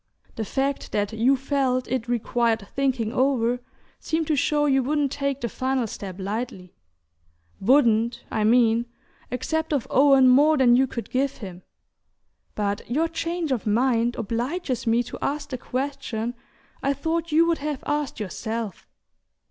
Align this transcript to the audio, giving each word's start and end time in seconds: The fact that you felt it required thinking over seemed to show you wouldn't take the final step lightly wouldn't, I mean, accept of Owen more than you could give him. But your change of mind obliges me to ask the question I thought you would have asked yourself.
The 0.35 0.45
fact 0.45 0.93
that 0.93 1.13
you 1.13 1.37
felt 1.37 1.87
it 1.87 2.07
required 2.07 2.67
thinking 2.75 3.13
over 3.13 3.59
seemed 3.99 4.25
to 4.25 4.35
show 4.35 4.65
you 4.65 4.81
wouldn't 4.81 5.11
take 5.11 5.41
the 5.41 5.47
final 5.47 5.85
step 5.85 6.15
lightly 6.19 6.73
wouldn't, 7.59 8.23
I 8.31 8.43
mean, 8.43 8.87
accept 9.31 9.71
of 9.71 9.85
Owen 9.91 10.27
more 10.27 10.57
than 10.57 10.75
you 10.75 10.87
could 10.87 11.11
give 11.11 11.33
him. 11.37 11.61
But 12.55 12.89
your 12.89 13.07
change 13.09 13.51
of 13.51 13.67
mind 13.67 14.15
obliges 14.15 14.87
me 14.87 15.03
to 15.03 15.19
ask 15.21 15.49
the 15.49 15.59
question 15.59 16.33
I 16.81 16.93
thought 16.93 17.31
you 17.31 17.45
would 17.45 17.59
have 17.59 17.83
asked 17.85 18.19
yourself. 18.19 18.87